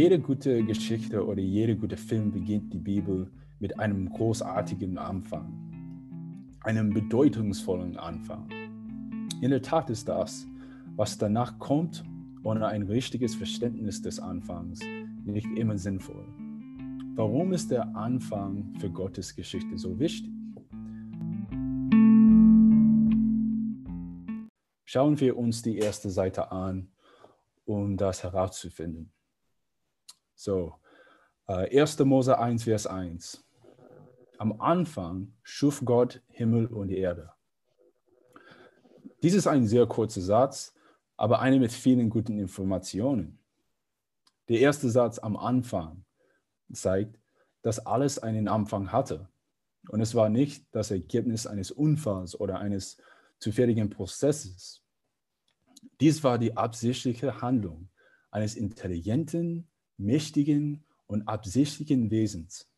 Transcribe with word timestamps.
Jede 0.00 0.18
gute 0.18 0.64
Geschichte 0.64 1.26
oder 1.26 1.42
jede 1.42 1.76
gute 1.76 1.98
Film 1.98 2.32
beginnt 2.32 2.72
die 2.72 2.78
Bibel 2.78 3.30
mit 3.58 3.78
einem 3.78 4.08
großartigen 4.08 4.96
Anfang, 4.96 6.56
einem 6.62 6.94
bedeutungsvollen 6.94 7.98
Anfang. 7.98 8.48
In 9.42 9.50
der 9.50 9.60
Tat 9.60 9.90
ist 9.90 10.08
das, 10.08 10.46
was 10.96 11.18
danach 11.18 11.58
kommt, 11.58 12.02
ohne 12.42 12.66
ein 12.66 12.84
richtiges 12.84 13.34
Verständnis 13.34 14.00
des 14.00 14.20
Anfangs 14.20 14.80
nicht 15.26 15.48
immer 15.58 15.76
sinnvoll. 15.76 16.24
Warum 17.14 17.52
ist 17.52 17.70
der 17.70 17.94
Anfang 17.94 18.72
für 18.78 18.88
Gottes 18.88 19.36
Geschichte 19.36 19.76
so 19.76 19.98
wichtig? 19.98 20.32
Schauen 24.86 25.20
wir 25.20 25.36
uns 25.36 25.60
die 25.60 25.76
erste 25.76 26.08
Seite 26.08 26.50
an, 26.50 26.88
um 27.66 27.98
das 27.98 28.22
herauszufinden. 28.22 29.12
So, 30.40 30.72
äh, 31.48 31.78
1. 31.78 31.98
Mose 32.06 32.38
1, 32.38 32.64
Vers 32.64 32.86
1. 32.86 33.44
Am 34.38 34.58
Anfang 34.58 35.34
schuf 35.42 35.82
Gott 35.84 36.22
Himmel 36.28 36.64
und 36.64 36.88
Erde. 36.90 37.30
Dies 39.22 39.34
ist 39.34 39.46
ein 39.46 39.66
sehr 39.66 39.84
kurzer 39.84 40.22
Satz, 40.22 40.72
aber 41.18 41.40
einer 41.40 41.58
mit 41.58 41.72
vielen 41.72 42.08
guten 42.08 42.38
Informationen. 42.38 43.38
Der 44.48 44.60
erste 44.60 44.88
Satz 44.88 45.18
am 45.18 45.36
Anfang 45.36 46.06
zeigt, 46.72 47.20
dass 47.60 47.84
alles 47.84 48.18
einen 48.18 48.48
Anfang 48.48 48.92
hatte. 48.92 49.28
Und 49.90 50.00
es 50.00 50.14
war 50.14 50.30
nicht 50.30 50.64
das 50.72 50.90
Ergebnis 50.90 51.46
eines 51.46 51.70
Unfalls 51.70 52.40
oder 52.40 52.60
eines 52.60 52.96
zufälligen 53.40 53.90
Prozesses. 53.90 54.82
Dies 56.00 56.24
war 56.24 56.38
die 56.38 56.56
absichtliche 56.56 57.42
Handlung 57.42 57.90
eines 58.30 58.54
intelligenten, 58.54 59.66
mächtigen 60.00 60.84
und 61.06 61.28
absichtlichen 61.28 62.10
Wesens. 62.10 62.68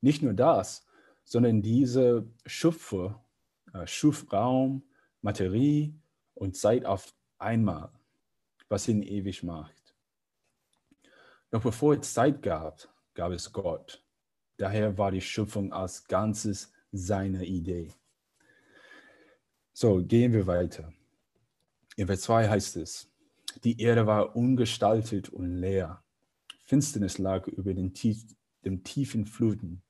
Nicht 0.00 0.22
nur 0.22 0.34
das, 0.34 0.86
sondern 1.24 1.62
diese 1.62 2.28
Schöpfer 2.46 3.24
äh, 3.72 3.86
schuf 3.86 4.32
Raum, 4.32 4.82
Materie 5.22 5.92
und 6.34 6.56
Zeit 6.56 6.84
auf 6.84 7.14
einmal, 7.38 7.90
was 8.68 8.88
ihn 8.88 9.02
ewig 9.02 9.42
macht. 9.42 9.94
Doch 11.50 11.62
bevor 11.62 11.94
es 11.94 12.12
Zeit 12.12 12.42
gab, 12.42 12.88
gab 13.14 13.32
es 13.32 13.52
Gott. 13.52 14.02
Daher 14.56 14.96
war 14.96 15.10
die 15.10 15.20
Schöpfung 15.20 15.72
als 15.72 16.04
Ganzes 16.06 16.72
seine 16.92 17.44
Idee. 17.44 17.92
So, 19.72 20.02
gehen 20.02 20.32
wir 20.32 20.46
weiter. 20.46 20.92
In 21.96 22.06
Vers 22.06 22.22
2 22.22 22.48
heißt 22.48 22.76
es, 22.76 23.10
die 23.64 23.80
Erde 23.80 24.06
war 24.06 24.36
ungestaltet 24.36 25.28
und 25.28 25.46
leer. 25.46 26.02
Finsternis 26.66 27.18
lag 27.18 27.46
über 27.46 27.72
den, 27.72 27.94
tief, 27.94 28.24
den 28.64 28.82
tiefen 28.82 29.26
Fluten 29.26 29.82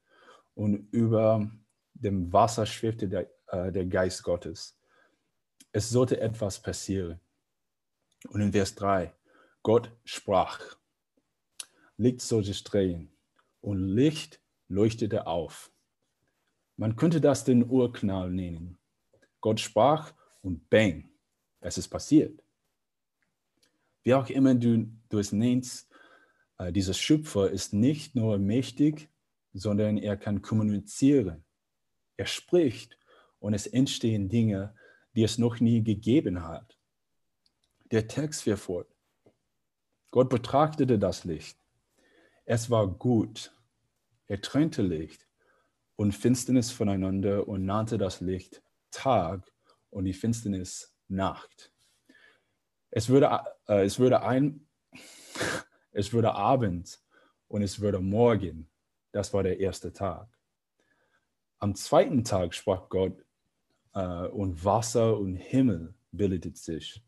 und 0.54 0.88
über 0.92 1.50
dem 1.94 2.32
Wasser 2.32 2.66
schwebte 2.66 3.08
der, 3.08 3.30
äh, 3.48 3.72
der 3.72 3.86
Geist 3.86 4.22
Gottes. 4.22 4.78
Es 5.72 5.88
sollte 5.90 6.20
etwas 6.20 6.60
passieren. 6.60 7.20
Und 8.28 8.40
in 8.40 8.52
Vers 8.52 8.74
3, 8.74 9.14
Gott 9.62 9.90
sprach, 10.04 10.60
Licht 11.96 12.20
sollte 12.20 12.52
strahlen 12.52 13.10
und 13.62 13.78
Licht 13.78 14.40
leuchtete 14.68 15.26
auf. 15.26 15.72
Man 16.76 16.94
könnte 16.96 17.22
das 17.22 17.44
den 17.44 17.68
Urknall 17.68 18.30
nennen. 18.30 18.78
Gott 19.40 19.60
sprach 19.60 20.12
und 20.42 20.68
bang, 20.68 21.08
es 21.60 21.78
ist 21.78 21.88
passiert. 21.88 22.42
Wie 24.02 24.14
auch 24.14 24.28
immer 24.28 24.54
du, 24.54 24.86
du 25.08 25.18
es 25.18 25.32
nennst, 25.32 25.90
äh, 26.58 26.72
dieser 26.72 26.94
Schöpfer 26.94 27.50
ist 27.50 27.72
nicht 27.72 28.14
nur 28.14 28.38
mächtig, 28.38 29.08
sondern 29.52 29.98
er 29.98 30.16
kann 30.16 30.42
kommunizieren. 30.42 31.44
Er 32.16 32.26
spricht 32.26 32.98
und 33.38 33.54
es 33.54 33.66
entstehen 33.66 34.28
Dinge, 34.28 34.74
die 35.14 35.22
es 35.22 35.38
noch 35.38 35.60
nie 35.60 35.82
gegeben 35.82 36.42
hat. 36.42 36.78
Der 37.90 38.08
Text 38.08 38.42
fährt 38.42 38.58
fort. 38.58 38.88
Gott 40.10 40.28
betrachtete 40.28 40.98
das 40.98 41.24
Licht. 41.24 41.58
Es 42.44 42.70
war 42.70 42.86
gut. 42.86 43.52
Er 44.26 44.40
trennte 44.40 44.82
Licht 44.82 45.26
und 45.96 46.12
Finsternis 46.12 46.70
voneinander 46.70 47.46
und 47.48 47.64
nannte 47.64 47.98
das 47.98 48.20
Licht 48.20 48.62
Tag 48.90 49.50
und 49.90 50.04
die 50.04 50.12
Finsternis 50.12 50.94
Nacht. 51.08 51.72
Es 52.90 53.08
würde, 53.08 53.44
äh, 53.68 53.84
es 53.84 53.98
würde 53.98 54.22
ein, 54.22 54.66
es 55.96 56.12
würde 56.12 56.34
Abend 56.34 57.00
und 57.48 57.62
es 57.62 57.80
würde 57.80 58.00
Morgen. 58.00 58.68
Das 59.12 59.32
war 59.32 59.42
der 59.42 59.60
erste 59.60 59.94
Tag. 59.94 60.28
Am 61.58 61.74
zweiten 61.74 62.22
Tag 62.22 62.52
sprach 62.52 62.90
Gott 62.90 63.24
äh, 63.94 64.26
und 64.26 64.62
Wasser 64.62 65.18
und 65.18 65.36
Himmel 65.36 65.94
bildeten 66.12 66.54
sich. 66.54 67.02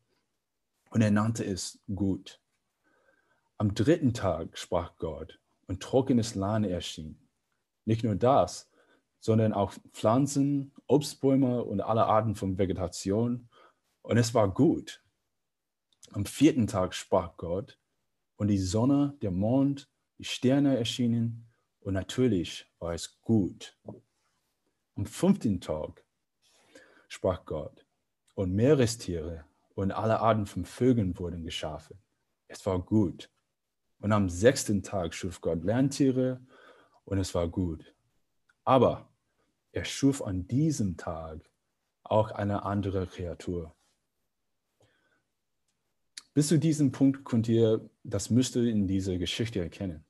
Und 0.88 1.03
er 1.03 1.10
nannte 1.10 1.44
es 1.44 1.78
gut. 1.94 2.41
Am 3.59 3.75
dritten 3.75 4.15
Tag 4.15 4.56
sprach 4.56 4.97
Gott 4.97 5.38
und 5.66 5.82
trockenes 5.82 6.34
Land 6.34 6.66
erschien. 6.66 7.28
Nicht 7.84 8.05
nur 8.05 8.16
das, 8.16 8.70
sondern 9.20 9.53
auch 9.53 9.75
Pflanzen, 9.93 10.72
Obstbäume 10.87 11.62
und 11.62 11.82
alle 11.82 12.06
Arten 12.06 12.34
von 12.34 12.56
Vegetation. 12.56 13.50
Und 14.00 14.16
es 14.16 14.32
war 14.32 14.49
gut. 14.49 15.05
Am 16.12 16.25
vierten 16.25 16.66
Tag 16.66 16.94
sprach 16.94 17.37
Gott 17.37 17.77
und 18.38 18.49
die 18.49 18.59
Sonne, 18.59 19.16
der 19.21 19.31
Mond, 19.31 19.91
die 20.16 20.25
Sterne 20.25 20.78
erschienen 20.78 21.47
und 21.81 21.94
natürlich 21.94 22.66
war 22.78 22.94
es 22.94 23.21
gut. 23.21 23.76
Am 24.94 25.04
fünften 25.04 25.60
Tag 25.60 26.04
sprach 27.09 27.44
Gott 27.44 27.84
und 28.34 28.54
Meerestiere 28.54 29.44
und 29.75 29.93
alle 29.93 30.21
Arten 30.21 30.47
von 30.47 30.65
Vögeln 30.65 31.19
wurden 31.19 31.44
geschaffen. 31.44 31.99
Es 32.47 32.65
war 32.65 32.81
gut. 32.81 33.31
Und 34.00 34.12
am 34.12 34.28
sechsten 34.28 34.82
Tag 34.82 35.15
schuf 35.15 35.41
Gott 35.41 35.65
Lerntiere 35.65 36.41
und 37.05 37.19
es 37.19 37.34
war 37.34 37.49
gut. 37.49 37.94
Aber 38.65 39.09
er 39.72 39.84
schuf 39.84 40.22
an 40.22 40.47
diesem 40.47 40.97
Tag 40.97 41.41
auch 42.05 42.31
eine 42.31 42.62
andere 42.62 43.06
Kreatur. 43.06 43.75
Bis 46.38 46.47
zu 46.47 46.56
diesem 46.60 46.93
Punkt 46.93 47.25
könnt 47.25 47.49
ihr 47.49 47.91
das 48.04 48.31
Muster 48.31 48.62
in 48.62 48.87
dieser 48.87 49.19
Geschichte 49.19 49.59
erkennen. 49.59 50.04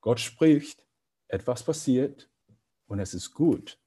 Gott 0.00 0.18
spricht, 0.18 0.82
etwas 1.28 1.62
passiert 1.62 2.30
und 2.86 3.00
es 3.00 3.12
ist 3.12 3.34
gut. 3.34 3.78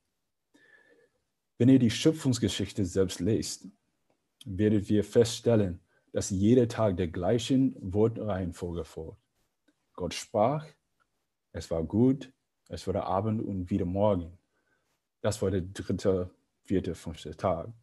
Wenn 1.58 1.70
ihr 1.70 1.80
die 1.80 1.90
Schöpfungsgeschichte 1.90 2.86
selbst 2.86 3.20
lest, 3.20 3.68
werdet 4.46 4.92
ihr 4.92 5.03
feststellen, 5.03 5.80
dass 6.14 6.29
jeder 6.29 6.67
Tag 6.67 6.97
der 6.97 7.08
gleichen 7.08 7.76
Wortreihenfolge 7.79 8.85
folgt. 8.85 9.18
Gott 9.94 10.14
sprach, 10.14 10.68
es 11.52 11.72
war 11.72 11.84
gut, 11.84 12.32
es 12.70 12.85
wurde 12.85 13.06
Abend 13.06 13.41
und 13.41 13.72
wieder 13.72 13.85
Morgen. 13.85 14.38
Das 15.22 15.41
war 15.41 15.50
der 15.50 15.61
dritte, 15.61 16.29
vierte, 16.64 16.94
fünfte 16.94 17.35
Tag. 17.35 17.73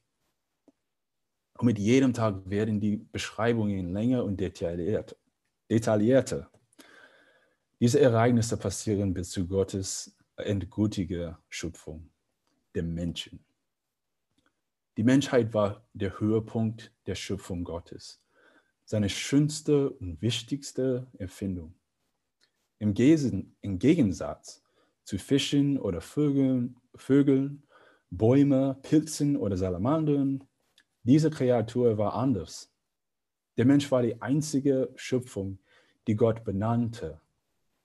Und 1.59 1.67
mit 1.67 1.79
jedem 1.79 2.13
Tag 2.13 2.49
werden 2.49 2.81
die 2.81 2.97
Beschreibungen 2.97 3.93
länger 3.93 4.25
und 4.25 4.41
detaillierter. 4.41 5.17
detaillierter. 5.71 6.51
Diese 7.81 8.01
Ereignisse 8.01 8.57
passieren 8.57 9.13
bis 9.13 9.31
zu 9.31 9.47
Gottes 9.47 10.17
endgültiger 10.37 11.43
Schöpfung, 11.49 12.11
dem 12.75 12.95
Menschen. 12.95 13.45
Die 14.97 15.05
Menschheit 15.05 15.55
war 15.55 15.87
der 15.95 16.21
Höhepunkt 16.21 16.93
der 17.07 17.15
Schöpfung 17.15 17.65
Gottes, 17.65 18.23
seine 18.85 19.09
schönste 19.09 19.91
und 19.91 20.21
wichtigste 20.21 21.07
Erfindung. 21.19 21.75
Im, 22.79 22.95
Gegensatz 22.95 24.63
zu 25.05 25.19
Fischen 25.19 25.79
oder 25.79 26.01
Vögeln, 26.01 26.77
Vögeln, 26.95 27.63
Bäume, 28.11 28.79
Pilzen 28.83 29.37
oder 29.37 29.57
Salamandern, 29.57 30.45
diese 31.03 31.31
Kreatur 31.31 31.99
war 31.99 32.15
anders. 32.15 32.73
Der 33.57 33.67
Mensch 33.67 33.91
war 33.91 34.03
die 34.03 34.21
einzige 34.23 34.93
Schöpfung, 34.97 35.59
die 36.07 36.17
Gott 36.17 36.45
benannte, 36.45 37.21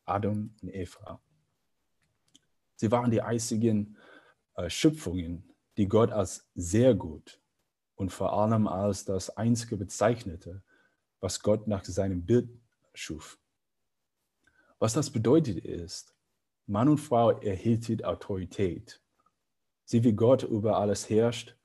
Adam 0.05 0.55
und 0.61 0.73
Eva. 0.73 1.21
Sie 2.75 2.91
waren 2.91 3.11
die 3.11 3.21
einzigen 3.21 3.97
äh, 4.55 4.69
Schöpfungen, 4.69 5.55
die 5.77 5.87
Gott 5.87 6.11
als 6.11 6.47
sehr 6.55 6.93
gut 6.95 7.41
und 7.95 8.11
vor 8.11 8.33
allem 8.33 8.67
als 8.67 9.05
das 9.05 9.35
Einzige 9.35 9.77
bezeichnete, 9.77 10.63
was 11.19 11.41
Gott 11.41 11.67
nach 11.67 11.83
seinem 11.83 12.25
Bild 12.25 12.49
schuf. 12.93 13.39
Was 14.79 14.93
das 14.93 15.09
bedeutet 15.09 15.65
ist, 15.65 16.15
Mann 16.67 16.89
und 16.89 16.99
Frau 16.99 17.31
erhielten 17.31 18.03
Autorität. 18.03 19.01
Sie 19.85 20.03
wie 20.03 20.13
Gott 20.13 20.43
über 20.43 20.77
alles 20.77 21.09
herrscht, 21.09 21.55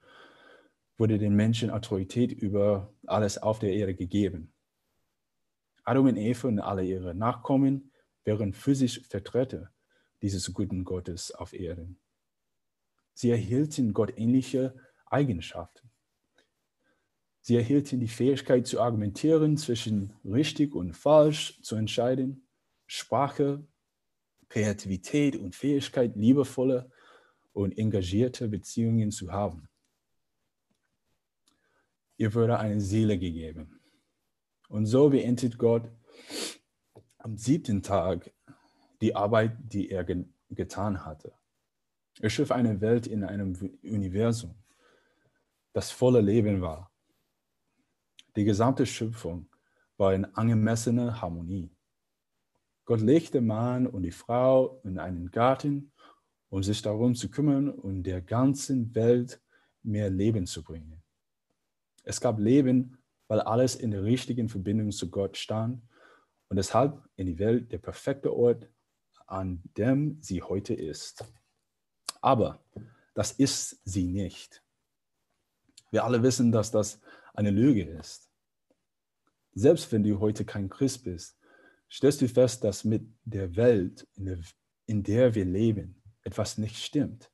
wurde 0.99 1.19
den 1.19 1.35
Menschen 1.35 1.71
Autorität 1.71 2.33
über 2.33 2.93
alles 3.07 3.39
auf 3.39 3.59
der 3.59 3.73
Erde 3.73 3.95
gegeben. 3.95 4.53
Adam 5.85 6.07
und 6.07 6.17
Eva 6.17 6.49
und 6.49 6.61
alle 6.61 6.85
ihre 6.85 7.15
Nachkommen 7.15 7.93
wären 8.25 8.53
physisch 8.53 9.01
Vertreter 9.09 9.73
dieses 10.23 10.53
guten 10.53 10.85
Gottes 10.85 11.33
auf 11.33 11.53
Erden. 11.53 11.99
Sie 13.15 13.31
erhielten 13.31 13.93
gottähnliche 13.93 14.75
Eigenschaften. 15.07 15.91
Sie 17.41 17.57
erhielten 17.57 17.99
die 17.99 18.09
Fähigkeit 18.09 18.67
zu 18.69 18.81
argumentieren, 18.81 19.57
zwischen 19.57 20.15
richtig 20.25 20.75
und 20.77 20.93
falsch 20.93 21.61
zu 21.63 21.75
entscheiden, 21.75 22.47
Sprache, 22.87 23.67
Kreativität 24.49 25.37
und 25.37 25.57
Fähigkeit, 25.57 26.15
liebevolle 26.15 26.91
und 27.53 27.77
engagierte 27.77 28.49
Beziehungen 28.49 29.11
zu 29.11 29.33
haben. 29.33 29.69
Ihr 32.17 32.35
wurde 32.35 32.59
eine 32.59 32.81
Seele 32.81 33.19
gegeben. 33.19 33.81
Und 34.69 34.87
so 34.87 35.11
beendet 35.11 35.59
Gott 35.59 35.91
am 37.19 37.37
siebten 37.37 37.83
Tag 37.83 38.33
die 39.01 39.15
Arbeit, 39.15 39.57
die 39.61 39.91
er 39.91 40.05
ge 40.05 40.25
getan 40.51 41.05
hatte. 41.07 41.33
Er 42.21 42.29
schuf 42.29 42.51
eine 42.51 42.81
Welt 42.83 43.07
in 43.07 43.25
einem 43.25 43.55
Universum, 43.83 44.55
das 45.73 45.91
voller 45.91 46.21
Leben 46.21 46.61
war. 46.61 46.93
Die 48.37 48.45
gesamte 48.45 48.85
Schöpfung 48.85 49.49
war 49.97 50.15
in 50.15 50.27
angemessener 50.27 51.23
Harmonie. 51.23 51.75
Gott 52.85 53.01
legte 53.01 53.41
Mann 53.41 53.87
und 53.87 54.03
die 54.03 54.11
Frau 54.11 54.81
in 54.85 54.99
einen 54.99 55.31
Garten, 55.31 55.93
um 56.51 56.63
sich 56.63 56.83
darum 56.83 57.15
zu 57.15 57.31
kümmern 57.31 57.71
und 57.71 58.03
der 58.03 58.21
ganzen 58.21 58.95
Welt 58.95 59.41
mehr 59.83 60.11
Leben 60.11 60.47
zu 60.47 60.63
bringen. 60.63 61.02
Es 62.03 62.21
gab 62.21 62.39
Leben, 62.39 62.99
weil 63.29 63.41
alles 63.41 63.75
in 63.75 63.91
der 63.91 64.03
richtigen 64.03 64.49
Verbindung 64.49 64.91
zu 64.91 65.11
Gott 65.11 65.37
stand 65.37 65.83
und 66.49 66.57
deshalb 66.57 67.03
in 67.17 67.27
die 67.27 67.39
Welt 67.39 67.73
der 67.73 67.79
perfekte 67.79 68.35
Ort, 68.35 68.69
an 69.27 69.63
dem 69.77 70.19
sie 70.21 70.43
heute 70.43 70.75
ist. 70.75 71.25
Aber 72.21 72.63
das 73.15 73.33
ist 73.33 73.81
sie 73.85 74.07
nicht. 74.07 74.63
Wir 75.91 76.05
alle 76.05 76.23
wissen, 76.23 76.53
dass 76.53 76.71
das 76.71 77.01
eine 77.35 77.51
Lüge 77.51 77.85
ist. 77.85 78.31
Selbst 79.55 79.93
wenn 79.93 80.03
du 80.03 80.19
heute 80.21 80.45
kein 80.45 80.69
Christ 80.69 81.05
bist, 81.05 81.39
stellst 81.91 82.23
du 82.23 82.29
fest, 82.29 82.65
dass 82.65 82.85
mit 82.85 83.07
der 83.25 83.55
Welt, 83.57 84.07
in 84.15 84.25
der, 84.25 84.39
in 84.87 85.03
der 85.03 85.35
wir 85.35 85.45
leben, 85.45 86.03
etwas 86.23 86.57
nicht 86.57 86.77
stimmt. 86.77 87.31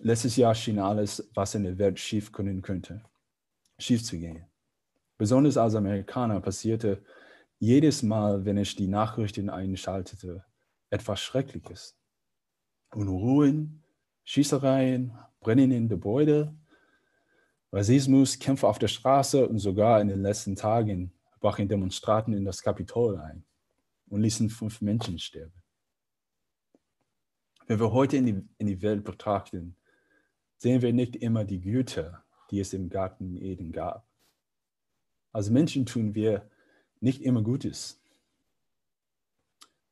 Letztes 0.00 0.36
Jahr 0.36 0.54
schien 0.54 0.78
alles, 0.78 1.28
was 1.34 1.54
in 1.54 1.64
der 1.64 1.78
Welt 1.78 1.98
schief 1.98 2.30
können 2.30 2.62
könnte, 2.62 3.02
schief 3.78 4.04
zu 4.04 4.18
gehen. 4.18 4.46
Besonders 5.18 5.56
als 5.56 5.74
Amerikaner 5.74 6.40
passierte 6.40 7.02
jedes 7.58 8.02
Mal, 8.02 8.44
wenn 8.44 8.58
ich 8.58 8.76
die 8.76 8.88
Nachrichten 8.88 9.48
einschaltete, 9.48 10.44
etwas 10.90 11.20
Schreckliches. 11.20 11.96
Unruhen, 12.94 13.82
Schießereien, 14.24 15.16
brennende 15.40 15.88
Gebäude, 15.88 16.54
Rassismus, 17.72 18.38
Kämpfe 18.38 18.66
auf 18.66 18.78
der 18.78 18.88
Straße 18.88 19.48
und 19.48 19.58
sogar 19.58 20.00
in 20.00 20.08
den 20.08 20.22
letzten 20.22 20.56
Tagen 20.56 21.12
brachen 21.40 21.68
Demonstranten 21.68 22.34
in 22.34 22.44
das 22.44 22.62
Kapitol 22.62 23.18
ein 23.18 23.44
und 24.08 24.22
ließen 24.22 24.50
fünf 24.50 24.80
Menschen 24.80 25.18
sterben. 25.18 25.62
Wenn 27.66 27.80
wir 27.80 27.92
heute 27.92 28.16
in 28.16 28.26
die, 28.26 28.48
in 28.58 28.66
die 28.66 28.82
Welt 28.82 29.04
betrachten, 29.04 29.76
sehen 30.58 30.82
wir 30.82 30.92
nicht 30.92 31.16
immer 31.16 31.44
die 31.44 31.60
Güte, 31.60 32.22
die 32.50 32.60
es 32.60 32.72
im 32.72 32.88
Garten 32.88 33.36
Eden 33.36 33.72
gab. 33.72 34.06
Als 35.32 35.50
Menschen 35.50 35.86
tun 35.86 36.14
wir 36.14 36.48
nicht 37.00 37.22
immer 37.22 37.42
Gutes. 37.42 38.00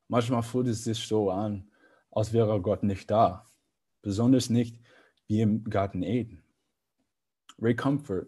Manchmal 0.07 0.43
fühlt 0.43 0.67
es 0.67 0.83
sich 0.83 1.05
so 1.07 1.29
an, 1.31 1.69
als 2.11 2.33
wäre 2.33 2.61
Gott 2.61 2.83
nicht 2.83 3.09
da, 3.11 3.45
besonders 4.01 4.49
nicht 4.49 4.79
wie 5.27 5.41
im 5.41 5.63
Garten 5.65 6.03
Eden. 6.03 6.43
Ray 7.59 7.75
Comfort 7.75 8.27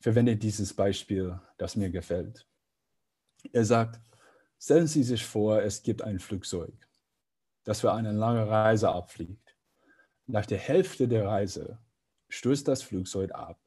verwendet 0.00 0.42
dieses 0.42 0.74
Beispiel, 0.74 1.38
das 1.56 1.76
mir 1.76 1.90
gefällt. 1.90 2.46
Er 3.52 3.64
sagt, 3.64 4.00
stellen 4.60 4.86
Sie 4.86 5.02
sich 5.02 5.24
vor, 5.24 5.62
es 5.62 5.82
gibt 5.82 6.02
ein 6.02 6.18
Flugzeug, 6.18 6.74
das 7.64 7.80
für 7.80 7.92
eine 7.92 8.12
lange 8.12 8.48
Reise 8.48 8.90
abfliegt. 8.90 9.56
Nach 10.26 10.46
der 10.46 10.58
Hälfte 10.58 11.08
der 11.08 11.26
Reise 11.26 11.78
stößt 12.28 12.68
das 12.68 12.82
Flugzeug 12.82 13.32
ab 13.32 13.60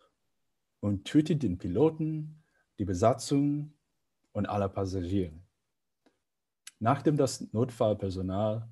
und 0.79 1.05
tötet 1.05 1.43
den 1.43 1.57
Piloten, 1.57 2.43
die 2.79 2.85
Besatzung 2.85 3.73
und 4.31 4.47
alle 4.47 4.69
Passagiere. 4.69 5.33
Nachdem 6.79 7.17
das 7.17 7.51
Notfallpersonal 7.53 8.67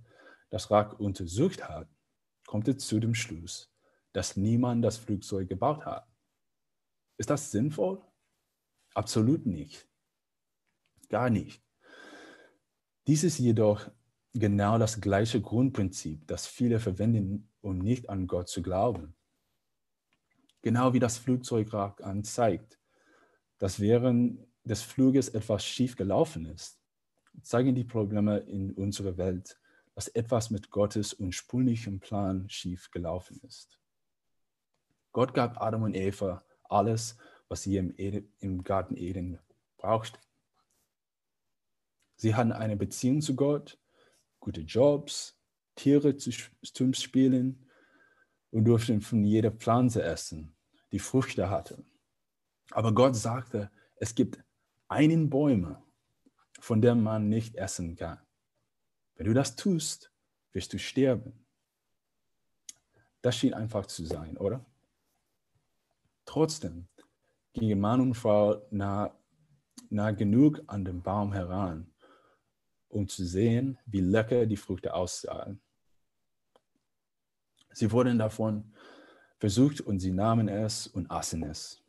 das 0.50 0.70
Wrack 0.72 1.00
untersucht 1.00 1.70
hat, 1.70 1.88
kommt 2.48 2.68
es 2.68 2.88
zu 2.88 3.00
dem 3.00 3.14
Schluss, 3.14 3.72
dass 4.14 4.36
niemand 4.36 4.84
das 4.84 4.98
Flugzeug 4.98 5.48
gebaut 5.48 5.86
hat. 5.86 6.08
Ist 7.18 7.30
das 7.30 7.52
sinnvoll? 7.52 8.02
Absolut 8.96 9.46
nicht. 9.46 9.88
Gar 11.10 11.30
nicht. 11.30 11.62
Dies 13.06 13.24
ist 13.24 13.38
jedoch 13.38 13.92
genau 14.34 14.78
das 14.78 15.02
gleiche 15.02 15.42
Grundprinzip, 15.42 16.26
das 16.28 16.48
viele 16.48 16.80
verwenden, 16.80 17.52
um 17.62 17.80
nicht 17.80 18.10
an 18.10 18.28
Gott 18.28 18.50
zu 18.50 18.62
glauben. 18.62 19.16
Genau 20.62 20.94
wie 20.94 21.00
das 21.00 21.18
Flugzeugwrack 21.18 22.04
anzeigt, 22.04 22.80
dass 23.60 23.80
während 23.80 24.46
des 24.64 24.82
Fluges 24.82 25.30
etwas 25.30 25.66
schief 25.66 25.96
gelaufen 25.96 26.46
ist, 26.46 26.80
zeigen 27.42 27.76
die 27.76 27.84
Probleme 27.84 28.40
in 28.40 28.72
unserer 28.74 29.18
Welt, 29.18 29.60
dass 29.96 30.08
etwas 30.10 30.50
mit 30.50 30.70
Gottes 30.70 31.20
ursprünglichem 31.20 32.00
Plan 32.00 32.50
schief 32.50 32.92
gelaufen 32.92 33.40
ist. 33.44 33.80
Gott 35.12 35.34
gab 35.34 35.62
Adam 35.62 35.84
und 35.84 35.96
Eva 35.96 36.44
alles, 36.70 37.18
was 37.48 37.64
sie 37.64 37.78
im, 37.78 37.94
Eden, 37.98 38.32
im 38.40 38.64
Garten 38.64 38.96
Eden 38.96 39.40
brauchten. 39.78 40.20
Sie 42.16 42.36
hatten 42.36 42.52
eine 42.52 42.78
Beziehung 42.78 43.22
zu 43.22 43.36
Gott, 43.36 43.80
gute 44.40 44.62
Jobs, 44.62 45.38
Tiere 45.76 46.16
zum 46.18 46.94
Spielen 46.94 47.66
und 48.52 48.66
durften 48.66 49.02
von 49.02 49.24
jeder 49.24 49.52
Pflanze 49.52 50.04
essen, 50.04 50.56
die 50.92 51.00
Früchte 51.00 51.50
hatte. 51.50 51.84
Aber 52.72 52.94
Gott 52.94 53.16
sagte, 53.16 53.72
es 53.96 54.16
gibt 54.16 54.44
einen 54.88 55.30
Bäume, 55.30 55.82
von 56.60 56.82
dem 56.82 57.04
man 57.04 57.30
nicht 57.30 57.56
essen 57.56 57.96
kann. 57.96 58.20
Wenn 59.16 59.28
du 59.28 59.34
das 59.34 59.56
tust, 59.56 60.12
wirst 60.52 60.74
du 60.74 60.80
sterben. 60.80 61.46
Das 63.22 63.36
schien 63.36 63.54
einfach 63.54 63.86
zu 63.86 64.06
sein, 64.06 64.38
oder? 64.38 64.66
Trotzdem 66.26 66.88
gingen 67.54 67.80
Mann 67.80 68.02
und 68.02 68.14
Frau 68.14 68.62
nah, 68.72 69.14
nah 69.90 70.12
genug 70.12 70.62
an 70.68 70.86
den 70.86 71.02
Baum 71.02 71.34
heran, 71.34 71.92
um 72.88 73.08
zu 73.08 73.26
sehen, 73.26 73.78
wie 73.86 74.02
lecker 74.02 74.46
die 74.46 74.58
Früchte 74.58 74.94
aussahen. 74.94 75.62
Sie 77.72 77.92
wurden 77.92 78.18
davon 78.18 78.74
versucht 79.40 79.82
und 79.82 80.00
sie 80.00 80.12
nahmen 80.12 80.48
es 80.48 80.88
und 80.88 81.10
aßen 81.10 81.44
es. 81.44 81.82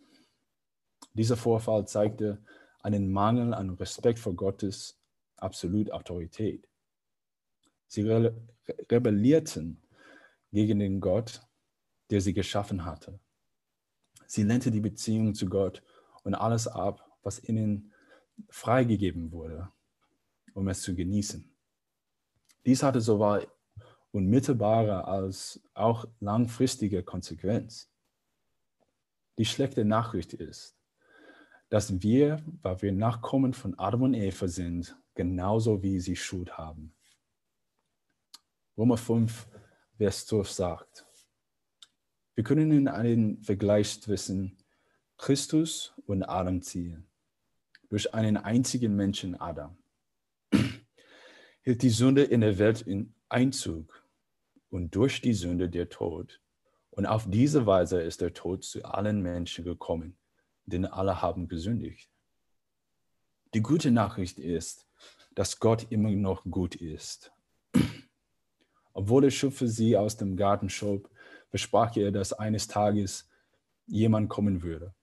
Dieser 1.14 1.36
Vorfall 1.36 1.86
zeigte, 1.86 2.38
einen 2.82 3.12
Mangel 3.12 3.52
an 3.52 3.70
Respekt 3.70 4.18
vor 4.18 4.34
Gottes 4.34 4.98
absolut 5.36 5.90
Autorität. 5.90 6.66
Sie 7.88 8.02
rebellierten 8.02 9.82
gegen 10.52 10.78
den 10.78 11.00
Gott, 11.00 11.42
der 12.10 12.20
sie 12.20 12.32
geschaffen 12.32 12.84
hatte. 12.84 13.18
Sie 14.26 14.44
lehnte 14.44 14.70
die 14.70 14.80
Beziehung 14.80 15.34
zu 15.34 15.46
Gott 15.46 15.82
und 16.22 16.34
alles 16.34 16.68
ab, 16.68 17.04
was 17.22 17.42
ihnen 17.42 17.92
freigegeben 18.48 19.32
wurde, 19.32 19.68
um 20.54 20.68
es 20.68 20.82
zu 20.82 20.94
genießen. 20.94 21.52
Dies 22.64 22.82
hatte 22.82 23.00
sowohl 23.00 23.48
unmittelbare 24.12 25.06
als 25.06 25.60
auch 25.74 26.06
langfristige 26.20 27.02
Konsequenz. 27.02 27.90
Die 29.38 29.44
schlechte 29.44 29.84
Nachricht 29.84 30.32
ist, 30.34 30.76
dass 31.68 32.02
wir, 32.02 32.42
weil 32.62 32.82
wir 32.82 32.92
Nachkommen 32.92 33.54
von 33.54 33.78
Adam 33.78 34.02
und 34.02 34.14
Eva 34.14 34.48
sind, 34.48 34.96
genauso 35.14 35.82
wie 35.82 36.00
sie 36.00 36.16
Schuld 36.16 36.58
haben. 36.58 36.94
Römer 38.76 38.96
5, 38.96 39.48
Vers 39.96 40.26
12 40.26 40.50
sagt, 40.50 41.06
wir 42.34 42.44
können 42.44 42.70
in 42.72 42.88
einen 42.88 43.42
Vergleich 43.42 44.00
zwischen 44.00 44.56
Christus 45.18 45.92
und 46.06 46.22
Adam 46.22 46.62
ziehen. 46.62 47.06
Durch 47.90 48.14
einen 48.14 48.36
einzigen 48.38 48.96
Menschen, 48.96 49.38
Adam, 49.38 49.76
hielt 51.62 51.82
die 51.82 51.90
Sünde 51.90 52.22
in 52.22 52.40
der 52.40 52.58
Welt 52.58 52.82
in 52.82 53.14
Einzug 53.28 53.99
und 54.70 54.94
durch 54.94 55.20
die 55.20 55.34
Sünde 55.34 55.68
der 55.68 55.88
Tod. 55.88 56.40
Und 56.90 57.06
auf 57.06 57.28
diese 57.28 57.66
Weise 57.66 58.00
ist 58.00 58.20
der 58.20 58.32
Tod 58.32 58.64
zu 58.64 58.84
allen 58.84 59.20
Menschen 59.22 59.64
gekommen, 59.64 60.16
denn 60.66 60.86
alle 60.86 61.20
haben 61.22 61.48
gesündigt. 61.48 62.10
Die 63.54 63.62
gute 63.62 63.90
Nachricht 63.90 64.38
ist, 64.38 64.86
dass 65.34 65.58
Gott 65.58 65.86
immer 65.90 66.10
noch 66.10 66.44
gut 66.44 66.76
ist. 66.76 67.32
Obwohl 68.92 69.22
der 69.22 69.30
Schöpfer 69.30 69.66
sie 69.66 69.96
aus 69.96 70.16
dem 70.16 70.36
Garten 70.36 70.68
schob, 70.68 71.10
versprach 71.48 71.96
er, 71.96 72.12
dass 72.12 72.32
eines 72.32 72.68
Tages 72.68 73.28
jemand 73.86 74.28
kommen 74.28 74.62
würde, 74.62 74.94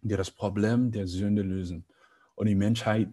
der 0.00 0.16
das 0.16 0.30
Problem 0.30 0.92
der 0.92 1.06
Sünde 1.06 1.42
lösen 1.42 1.84
und 2.34 2.46
die 2.46 2.54
Menschheit 2.54 3.12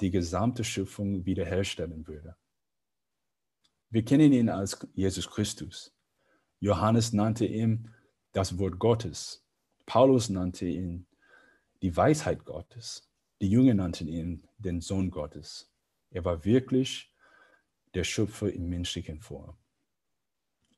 die 0.00 0.10
gesamte 0.10 0.62
Schöpfung 0.62 1.24
wiederherstellen 1.24 2.06
würde. 2.06 2.36
Wir 3.96 4.04
kennen 4.04 4.30
ihn 4.34 4.50
als 4.50 4.76
Jesus 4.92 5.26
Christus. 5.26 5.90
Johannes 6.60 7.14
nannte 7.14 7.46
ihn 7.46 7.94
das 8.32 8.58
Wort 8.58 8.78
Gottes. 8.78 9.42
Paulus 9.86 10.28
nannte 10.28 10.66
ihn 10.66 11.06
die 11.80 11.96
Weisheit 11.96 12.44
Gottes. 12.44 13.08
Die 13.40 13.48
Jünger 13.48 13.72
nannten 13.72 14.06
ihn 14.06 14.46
den 14.58 14.82
Sohn 14.82 15.10
Gottes. 15.10 15.72
Er 16.10 16.26
war 16.26 16.44
wirklich 16.44 17.10
der 17.94 18.04
Schöpfer 18.04 18.52
in 18.52 18.68
menschlichen 18.68 19.22
Form. 19.22 19.56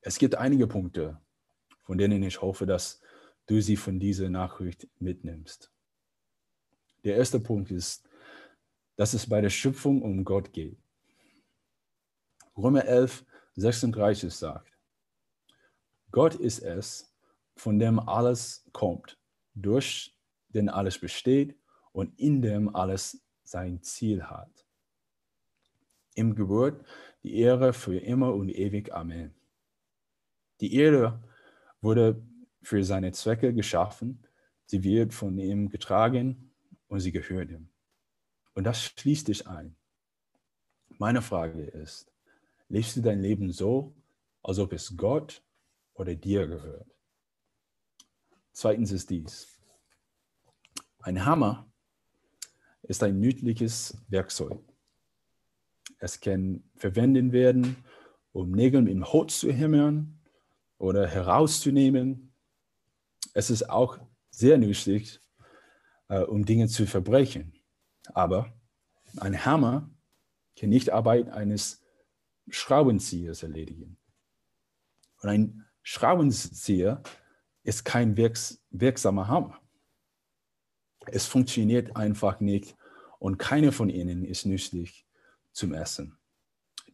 Es 0.00 0.20
gibt 0.20 0.36
einige 0.36 0.68
Punkte, 0.68 1.20
von 1.82 1.98
denen 1.98 2.22
ich 2.22 2.40
hoffe, 2.40 2.66
dass 2.66 3.00
du 3.46 3.60
sie 3.60 3.74
von 3.76 3.98
dieser 3.98 4.30
Nachricht 4.30 4.86
mitnimmst. 5.00 5.72
Der 7.02 7.16
erste 7.16 7.40
Punkt 7.40 7.72
ist, 7.72 8.08
dass 8.94 9.12
es 9.12 9.28
bei 9.28 9.40
der 9.40 9.50
Schöpfung 9.50 10.02
um 10.02 10.22
Gott 10.22 10.52
geht. 10.52 10.78
Römer 12.58 12.84
11, 12.84 13.24
36 13.54 14.34
sagt, 14.34 14.76
Gott 16.10 16.34
ist 16.34 16.58
es, 16.58 17.14
von 17.54 17.78
dem 17.78 18.00
alles 18.00 18.68
kommt, 18.72 19.16
durch 19.54 20.18
den 20.48 20.68
alles 20.68 20.98
besteht 20.98 21.56
und 21.92 22.18
in 22.18 22.42
dem 22.42 22.74
alles 22.74 23.22
sein 23.44 23.80
Ziel 23.82 24.24
hat. 24.24 24.66
Im 26.16 26.34
Geburt 26.34 26.84
die 27.22 27.36
Ehre 27.36 27.72
für 27.72 27.96
immer 27.96 28.34
und 28.34 28.48
ewig. 28.48 28.92
Amen. 28.92 29.34
Die 30.60 30.74
Erde 30.74 31.22
wurde 31.80 32.20
für 32.60 32.82
seine 32.82 33.12
Zwecke 33.12 33.54
geschaffen, 33.54 34.26
sie 34.66 34.82
wird 34.82 35.14
von 35.14 35.38
ihm 35.38 35.68
getragen 35.68 36.50
und 36.88 36.98
sie 36.98 37.12
gehört 37.12 37.50
ihm. 37.50 37.68
Und 38.54 38.64
das 38.64 38.82
schließt 38.82 39.28
dich 39.28 39.46
ein. 39.46 39.76
Meine 40.98 41.22
Frage 41.22 41.62
ist, 41.62 42.10
lebst 42.68 42.96
du 42.96 43.00
dein 43.00 43.20
Leben 43.20 43.50
so, 43.52 43.94
als 44.42 44.58
ob 44.58 44.72
es 44.72 44.96
Gott 44.96 45.42
oder 45.94 46.14
dir 46.14 46.46
gehört? 46.46 46.86
Zweitens 48.52 48.92
ist 48.92 49.10
dies. 49.10 49.58
Ein 51.00 51.24
Hammer 51.24 51.70
ist 52.82 53.02
ein 53.02 53.20
nützliches 53.20 53.96
Werkzeug. 54.08 54.60
Es 55.98 56.20
kann 56.20 56.64
verwendet 56.76 57.32
werden, 57.32 57.76
um 58.32 58.52
Nägel 58.52 58.88
im 58.88 59.04
Holz 59.04 59.40
zu 59.40 59.52
hämmern 59.52 60.20
oder 60.78 61.06
herauszunehmen. 61.06 62.32
Es 63.34 63.50
ist 63.50 63.68
auch 63.68 63.98
sehr 64.30 64.58
nützlich, 64.58 65.20
äh, 66.08 66.20
um 66.20 66.44
Dinge 66.44 66.68
zu 66.68 66.86
verbrechen. 66.86 67.52
Aber 68.14 68.52
ein 69.16 69.44
Hammer 69.44 69.90
kann 70.58 70.70
nicht 70.70 70.90
Arbeit 70.90 71.30
eines 71.30 71.82
Schraubenziehers 72.50 73.42
erledigen. 73.42 73.96
Und 75.20 75.28
ein 75.28 75.64
Schraubenzieher 75.82 77.02
ist 77.62 77.84
kein 77.84 78.16
wirks 78.16 78.62
wirksamer 78.70 79.28
Hammer. 79.28 79.60
Es 81.06 81.26
funktioniert 81.26 81.96
einfach 81.96 82.40
nicht 82.40 82.76
und 83.18 83.38
keiner 83.38 83.72
von 83.72 83.88
ihnen 83.88 84.24
ist 84.24 84.46
nützlich 84.46 85.06
zum 85.52 85.74
Essen. 85.74 86.18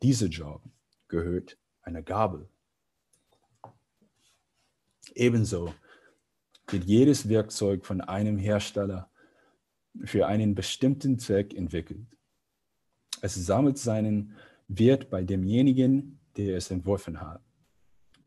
Dieser 0.02 0.26
Job 0.26 0.62
gehört 1.08 1.58
einer 1.82 2.02
Gabel. 2.02 2.48
Ebenso 5.14 5.74
wird 6.68 6.84
jedes 6.84 7.28
Werkzeug 7.28 7.84
von 7.84 8.00
einem 8.00 8.38
Hersteller 8.38 9.10
für 10.04 10.26
einen 10.26 10.54
bestimmten 10.54 11.18
Zweck 11.18 11.54
entwickelt. 11.54 12.06
Es 13.20 13.34
sammelt 13.34 13.78
seinen 13.78 14.34
Wert 14.78 15.10
bei 15.10 15.22
demjenigen, 15.22 16.18
der 16.36 16.56
es 16.56 16.70
entworfen 16.70 17.20
hat. 17.20 17.40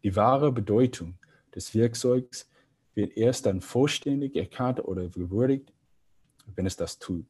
Die 0.04 0.16
wahre 0.16 0.52
Bedeutung 0.52 1.18
des 1.54 1.74
Werkzeugs 1.76 2.50
wird 2.94 3.16
erst 3.18 3.46
dann 3.46 3.62
vollständig 3.62 4.36
erkannt 4.36 4.84
oder 4.84 5.10
gewürdigt, 5.10 5.74
wenn 6.56 6.66
es 6.66 6.76
das 6.76 6.98
tut, 7.00 7.26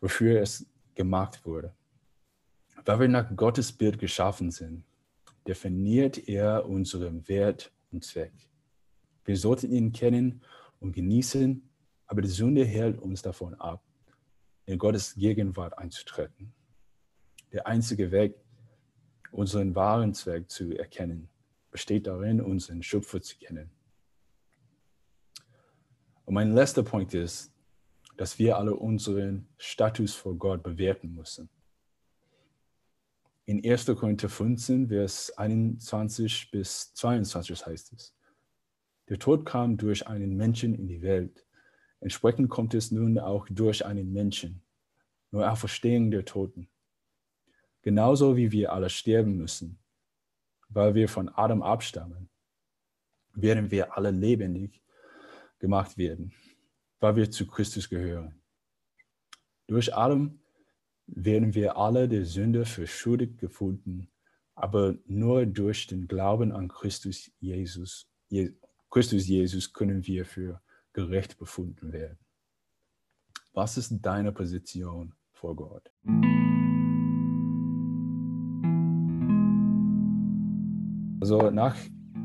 wofür 0.00 0.40
es 0.40 0.66
gemacht 0.94 1.44
wurde. 1.44 1.74
Weil 2.84 3.00
wir 3.00 3.08
nach 3.08 3.34
Gottes 3.34 3.72
Bild 3.72 3.98
geschaffen 3.98 4.50
sind, 4.50 4.84
definiert 5.46 6.28
er 6.28 6.66
unseren 6.66 7.26
Wert 7.28 7.72
und 7.92 8.04
Zweck. 8.04 8.32
Wir 9.24 9.36
sollten 9.36 9.72
ihn 9.72 9.92
kennen 9.92 10.42
und 10.80 10.92
genießen, 10.92 11.68
aber 12.06 12.22
die 12.22 12.28
Sünde 12.28 12.64
hält 12.64 13.00
uns 13.00 13.22
davon 13.22 13.54
ab, 13.54 13.82
in 14.66 14.78
Gottes 14.78 15.14
Gegenwart 15.14 15.76
einzutreten. 15.78 16.52
Der 17.54 17.68
einzige 17.68 18.10
Weg, 18.10 18.34
unseren 19.30 19.76
wahren 19.76 20.12
Zweck 20.12 20.50
zu 20.50 20.72
erkennen, 20.72 21.28
besteht 21.70 22.08
darin, 22.08 22.40
unseren 22.40 22.82
Schöpfer 22.82 23.22
zu 23.22 23.38
kennen. 23.38 23.70
Und 26.24 26.34
mein 26.34 26.52
letzter 26.52 26.82
Punkt 26.82 27.14
ist, 27.14 27.52
dass 28.16 28.40
wir 28.40 28.58
alle 28.58 28.74
unseren 28.74 29.46
Status 29.56 30.14
vor 30.14 30.34
Gott 30.36 30.64
bewerten 30.64 31.14
müssen. 31.14 31.48
In 33.44 33.64
1. 33.64 33.86
Korinther 33.86 34.28
15, 34.28 34.88
Vers 34.88 35.30
21 35.38 36.50
bis 36.50 36.92
22 36.94 37.66
heißt 37.66 37.92
es, 37.92 38.16
der 39.08 39.20
Tod 39.20 39.46
kam 39.46 39.76
durch 39.76 40.08
einen 40.08 40.36
Menschen 40.36 40.74
in 40.74 40.88
die 40.88 41.02
Welt. 41.02 41.46
Entsprechend 42.00 42.50
kommt 42.50 42.74
es 42.74 42.90
nun 42.90 43.16
auch 43.20 43.46
durch 43.48 43.86
einen 43.86 44.12
Menschen, 44.12 44.60
nur 45.30 45.48
auf 45.48 45.60
Verstehung 45.60 46.10
der 46.10 46.24
Toten. 46.24 46.68
Genauso 47.84 48.34
wie 48.34 48.50
wir 48.50 48.72
alle 48.72 48.88
sterben 48.88 49.36
müssen, 49.36 49.78
weil 50.70 50.94
wir 50.94 51.06
von 51.06 51.28
Adam 51.28 51.62
abstammen, 51.62 52.30
werden 53.34 53.70
wir 53.70 53.94
alle 53.94 54.10
lebendig 54.10 54.82
gemacht 55.58 55.98
werden, 55.98 56.32
weil 57.00 57.16
wir 57.16 57.30
zu 57.30 57.46
Christus 57.46 57.90
gehören. 57.90 58.40
Durch 59.66 59.94
Adam 59.94 60.40
werden 61.06 61.52
wir 61.54 61.76
alle 61.76 62.08
der 62.08 62.24
Sünde 62.24 62.64
für 62.64 62.86
schuldig 62.86 63.36
gefunden, 63.36 64.10
aber 64.54 64.96
nur 65.04 65.44
durch 65.44 65.86
den 65.86 66.08
Glauben 66.08 66.52
an 66.52 66.68
Christus 66.68 67.30
Jesus, 67.38 68.10
Christus 68.88 69.26
Jesus 69.26 69.74
können 69.74 70.06
wir 70.06 70.24
für 70.24 70.62
gerecht 70.94 71.36
befunden 71.36 71.92
werden. 71.92 72.18
Was 73.52 73.76
ist 73.76 73.92
deine 74.00 74.32
Position 74.32 75.14
vor 75.32 75.54
Gott? 75.54 75.92
Also 81.24 81.50
nach, 81.50 81.74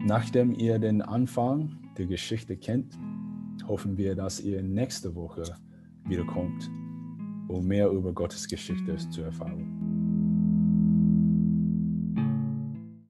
nachdem 0.06 0.54
ihr 0.54 0.78
den 0.78 1.02
Anfang 1.02 1.78
der 1.98 2.06
Geschichte 2.06 2.58
kennt, 2.58 3.00
hoffen 3.66 3.98
wir, 3.98 4.14
dass 4.14 4.42
ihr 4.42 4.62
nächste 4.62 5.16
Woche 5.16 5.44
wiederkommt, 6.04 6.70
um 7.48 7.66
mehr 7.66 7.90
über 7.92 8.12
Gottes 8.12 8.46
Geschichte 8.46 8.98
zu 8.98 9.22
erfahren. 9.22 9.79